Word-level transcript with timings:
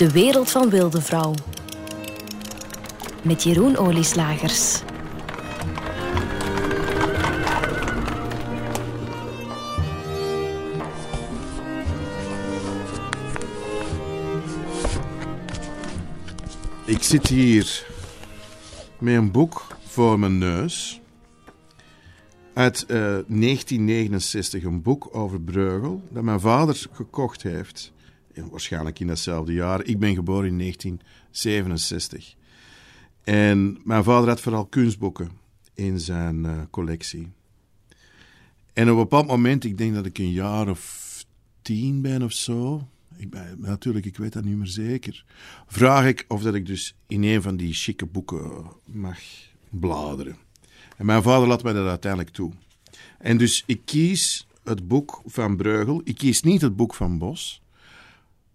De 0.00 0.10
wereld 0.10 0.50
van 0.50 0.70
Wilde 0.70 1.02
Vrouw. 1.02 1.34
Met 3.22 3.42
Jeroen 3.42 3.76
Olieslagers. 3.76 4.82
Ik 16.84 17.02
zit 17.02 17.26
hier 17.26 17.86
met 18.98 19.14
een 19.14 19.30
boek 19.30 19.66
voor 19.86 20.18
mijn 20.18 20.38
neus. 20.38 21.00
Uit 22.54 22.82
eh, 22.82 22.88
1969, 22.88 24.62
een 24.62 24.82
boek 24.82 25.08
over 25.12 25.40
Breugel, 25.40 26.02
dat 26.10 26.22
mijn 26.22 26.40
vader 26.40 26.86
gekocht 26.92 27.42
heeft. 27.42 27.92
Waarschijnlijk 28.34 29.00
in 29.00 29.06
datzelfde 29.06 29.52
jaar. 29.52 29.84
Ik 29.84 29.98
ben 29.98 30.14
geboren 30.14 30.48
in 30.48 30.58
1967. 30.58 32.34
En 33.22 33.80
mijn 33.84 34.04
vader 34.04 34.28
had 34.28 34.40
vooral 34.40 34.66
kunstboeken 34.66 35.30
in 35.74 36.00
zijn 36.00 36.44
eh, 36.46 36.60
collectie. 36.70 37.28
En 38.72 38.84
op 38.84 38.96
een 38.96 39.02
bepaald 39.02 39.26
moment, 39.26 39.64
ik 39.64 39.78
denk 39.78 39.94
dat 39.94 40.06
ik 40.06 40.18
een 40.18 40.32
jaar 40.32 40.68
of 40.68 41.24
tien 41.62 42.02
ben 42.02 42.22
of 42.22 42.32
zo. 42.32 42.88
Ik 43.16 43.30
ben, 43.30 43.56
natuurlijk, 43.58 44.06
ik 44.06 44.16
weet 44.16 44.32
dat 44.32 44.44
niet 44.44 44.56
meer 44.56 44.66
zeker. 44.66 45.24
Vraag 45.66 46.06
ik 46.06 46.24
of 46.28 46.42
dat 46.42 46.54
ik 46.54 46.66
dus 46.66 46.94
in 47.06 47.22
een 47.22 47.42
van 47.42 47.56
die 47.56 47.72
chique 47.72 48.06
boeken 48.06 48.66
mag 48.84 49.18
bladeren. 49.68 50.36
En 50.96 51.06
mijn 51.06 51.22
vader 51.22 51.48
laat 51.48 51.62
mij 51.62 51.72
dat 51.72 51.88
uiteindelijk 51.88 52.32
toe. 52.32 52.52
En 53.18 53.36
dus 53.36 53.62
ik 53.66 53.80
kies 53.84 54.46
het 54.64 54.88
boek 54.88 55.22
van 55.26 55.56
Breugel. 55.56 56.00
Ik 56.04 56.14
kies 56.14 56.42
niet 56.42 56.60
het 56.60 56.76
boek 56.76 56.94
van 56.94 57.18
Bos. 57.18 57.62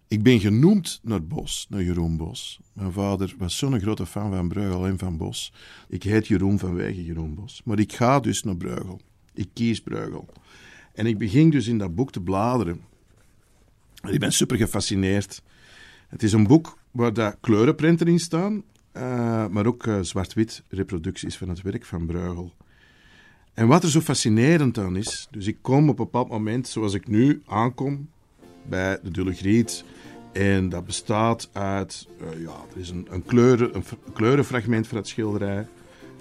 Ik 0.08 0.22
ben 0.22 0.40
genoemd 0.40 1.00
naar 1.02 1.24
Bos, 1.24 1.66
naar 1.68 1.82
Jeroen 1.82 2.16
Bos. 2.16 2.60
Mijn 2.72 2.92
vader 2.92 3.34
was 3.38 3.56
zo'n 3.56 3.80
grote 3.80 4.06
fan 4.06 4.30
van 4.30 4.48
Breugel 4.48 4.86
en 4.86 4.98
van 4.98 5.16
Bos. 5.16 5.52
Ik 5.88 6.02
heet 6.02 6.26
Jeroen 6.26 6.58
vanwege 6.58 7.04
Jeroen 7.04 7.34
Bos. 7.34 7.60
Maar 7.64 7.78
ik 7.78 7.92
ga 7.92 8.20
dus 8.20 8.42
naar 8.42 8.56
Breugel. 8.56 9.00
Ik 9.34 9.48
kies 9.52 9.80
Breugel. 9.80 10.28
En 10.92 11.06
ik 11.06 11.18
begin 11.18 11.50
dus 11.50 11.66
in 11.66 11.78
dat 11.78 11.94
boek 11.94 12.12
te 12.12 12.20
bladeren. 12.20 12.80
En 14.00 14.12
ik 14.12 14.20
ben 14.20 14.32
super 14.32 14.56
gefascineerd. 14.56 15.42
Het 16.08 16.22
is 16.22 16.32
een 16.32 16.46
boek 16.46 16.78
waar 16.90 17.12
daar 17.12 17.36
kleurenprinten 17.40 18.06
in 18.06 18.18
staan, 18.18 18.62
uh, 18.96 19.46
maar 19.46 19.66
ook 19.66 19.86
uh, 19.86 20.00
zwart-wit 20.00 20.62
reproducties 20.68 21.36
van 21.36 21.48
het 21.48 21.62
werk 21.62 21.84
van 21.84 22.06
Bruegel. 22.06 22.52
En 23.54 23.66
wat 23.66 23.82
er 23.82 23.90
zo 23.90 24.00
fascinerend 24.00 24.78
aan 24.78 24.96
is, 24.96 25.28
dus 25.30 25.46
ik 25.46 25.58
kom 25.60 25.82
op 25.82 25.98
een 25.98 26.04
bepaald 26.04 26.28
moment, 26.28 26.68
zoals 26.68 26.94
ik 26.94 27.08
nu 27.08 27.42
aankom, 27.46 28.08
bij 28.68 28.98
de 29.02 29.10
Dulle 29.10 29.34
Griet. 29.34 29.84
En 30.36 30.68
dat 30.68 30.84
bestaat 30.84 31.48
uit, 31.52 32.08
uh, 32.20 32.42
ja, 32.42 32.54
er 32.74 32.80
is 32.80 32.90
een, 32.90 33.06
een, 33.10 33.24
kleuren, 33.24 33.74
een 33.74 33.84
kleurenfragment 34.12 34.86
van 34.86 34.96
het 34.96 35.08
schilderij. 35.08 35.66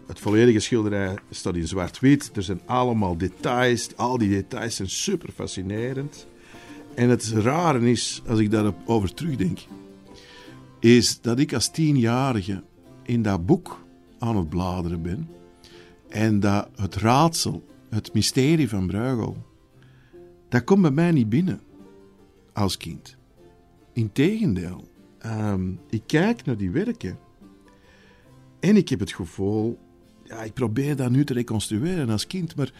Het 0.08 0.20
volledige 0.20 0.60
schilderij 0.60 1.16
staat 1.30 1.56
in 1.56 1.68
zwart-wit. 1.68 2.32
Er 2.36 2.44
zijn 2.44 2.62
allemaal 2.66 3.18
details. 3.18 3.90
Al 3.96 4.18
die 4.18 4.30
details 4.30 4.76
zijn 4.76 4.90
super 4.90 5.30
fascinerend. 5.32 6.28
En 6.94 7.10
het 7.10 7.26
rare 7.26 7.92
is, 7.92 8.22
als 8.28 8.40
ik 8.40 8.52
daarover 8.52 9.14
terugdenk, 9.14 9.60
is 10.80 11.22
dat 11.22 11.40
ik 11.40 11.54
als 11.54 11.72
tienjarige 11.72 12.64
in 13.04 13.22
dat 13.22 13.46
boek 13.46 13.86
aan 14.20 14.38
het 14.38 14.50
bladeren 14.50 15.02
ben. 15.02 15.30
En 16.10 16.40
dat 16.40 16.68
het 16.76 16.96
raadsel, 16.96 17.66
het 17.90 18.14
mysterie 18.14 18.70
van 18.70 18.88
Bruegel, 18.88 19.38
dat 20.50 20.64
komt 20.64 20.82
bij 20.82 20.92
mij 20.92 21.12
niet 21.12 21.30
binnen 21.30 21.62
als 22.54 22.78
kind. 22.78 23.18
Integendeel, 23.96 24.88
um, 25.26 25.80
ik 25.90 26.02
kijk 26.06 26.46
naar 26.46 26.58
die 26.58 26.72
werken 26.72 27.18
en 28.60 28.76
ik 28.76 28.90
heb 28.90 29.00
het 29.00 29.14
gevoel, 29.14 29.80
ja, 30.24 30.44
ik 30.44 30.54
probeer 30.54 30.96
dat 30.96 31.12
nu 31.12 31.24
te 31.26 31.34
reconstrueren 31.34 32.10
als 32.10 32.28
kind, 32.28 32.56
maar 32.56 32.74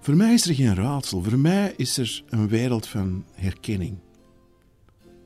voor 0.00 0.16
mij 0.16 0.34
is 0.34 0.46
er 0.46 0.54
geen 0.54 0.74
raadsel. 0.74 1.22
Voor 1.22 1.38
mij 1.38 1.74
is 1.76 1.98
er 1.98 2.24
een 2.28 2.48
wereld 2.48 2.86
van 2.86 3.24
herkenning. 3.34 3.98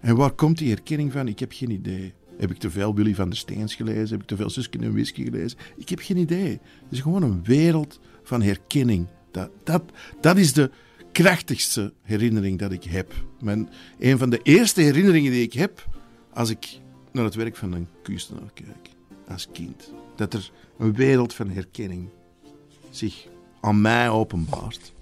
En 0.01 0.17
waar 0.17 0.33
komt 0.33 0.59
die 0.59 0.69
herkenning 0.69 1.13
van? 1.13 1.29
Ik 1.29 1.39
heb 1.39 1.53
geen 1.53 1.71
idee. 1.71 2.13
Heb 2.37 2.51
ik 2.51 2.59
te 2.59 2.71
veel 2.71 2.95
Willy 2.95 3.15
van 3.15 3.29
der 3.29 3.39
Steens 3.39 3.75
gelezen? 3.75 4.09
Heb 4.09 4.21
ik 4.21 4.27
te 4.27 4.37
veel 4.37 4.51
Suske 4.51 4.79
en 4.79 4.93
Whisky 4.93 5.25
gelezen? 5.25 5.59
Ik 5.77 5.89
heb 5.89 5.99
geen 5.99 6.17
idee. 6.17 6.51
Het 6.51 6.91
is 6.91 7.01
gewoon 7.01 7.23
een 7.23 7.45
wereld 7.45 8.01
van 8.23 8.43
herkenning. 8.43 9.07
Dat, 9.31 9.51
dat, 9.65 9.83
dat 10.21 10.37
is 10.37 10.53
de 10.53 10.71
krachtigste 11.15 11.93
herinnering 12.03 12.59
dat 12.59 12.73
ik 12.73 12.85
heb. 12.85 13.13
Mijn, 13.41 13.69
een 13.99 14.19
van 14.19 14.31
de 14.31 14.41
eerste 14.43 14.81
herinneringen 14.81 15.33
die 15.33 15.43
ik 15.43 15.53
heb 15.53 15.89
als 16.33 16.51
ik 16.51 16.81
naar 17.13 17.25
het 17.25 17.35
werk 17.35 17.57
van 17.57 17.73
een 17.73 17.89
kunstenaar 18.03 18.51
kijk. 18.55 18.89
Als 19.29 19.49
kind. 19.53 19.93
Dat 20.17 20.35
er 20.35 20.51
een 20.79 20.95
wereld 20.95 21.35
van 21.35 21.51
herkenning 21.51 22.09
zich 22.91 23.27
aan 23.61 23.81
mij 23.81 24.09
openbaart. 24.09 24.94